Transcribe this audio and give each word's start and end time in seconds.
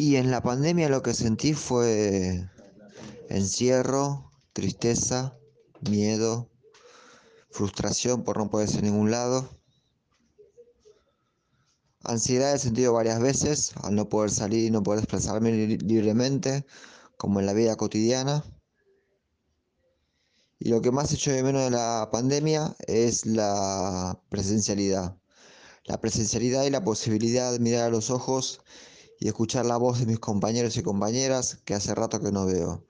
Y 0.00 0.14
en 0.14 0.30
la 0.30 0.40
pandemia 0.40 0.88
lo 0.88 1.02
que 1.02 1.12
sentí 1.12 1.54
fue 1.54 2.48
encierro, 3.28 4.30
tristeza, 4.52 5.36
miedo, 5.90 6.52
frustración 7.50 8.22
por 8.22 8.38
no 8.38 8.48
poder 8.48 8.70
ir 8.70 8.78
a 8.78 8.82
ningún 8.82 9.10
lado. 9.10 9.50
Ansiedad 12.04 12.54
he 12.54 12.60
sentido 12.60 12.92
varias 12.92 13.18
veces 13.18 13.72
al 13.82 13.96
no 13.96 14.08
poder 14.08 14.30
salir 14.30 14.66
y 14.66 14.70
no 14.70 14.84
poder 14.84 15.00
expresarme 15.00 15.50
libremente, 15.50 16.64
como 17.16 17.40
en 17.40 17.46
la 17.46 17.52
vida 17.52 17.74
cotidiana. 17.74 18.44
Y 20.60 20.68
lo 20.68 20.80
que 20.80 20.92
más 20.92 21.12
echo 21.12 21.32
de 21.32 21.42
menos 21.42 21.64
de 21.64 21.70
la 21.70 22.08
pandemia 22.12 22.76
es 22.86 23.26
la 23.26 24.22
presencialidad. 24.28 25.16
La 25.86 26.00
presencialidad 26.00 26.62
y 26.66 26.70
la 26.70 26.84
posibilidad 26.84 27.50
de 27.50 27.58
mirar 27.58 27.86
a 27.86 27.90
los 27.90 28.10
ojos 28.10 28.60
y 29.20 29.28
escuchar 29.28 29.66
la 29.66 29.76
voz 29.76 30.00
de 30.00 30.06
mis 30.06 30.18
compañeros 30.18 30.76
y 30.76 30.82
compañeras 30.82 31.58
que 31.64 31.74
hace 31.74 31.94
rato 31.94 32.20
que 32.20 32.32
no 32.32 32.46
veo. 32.46 32.84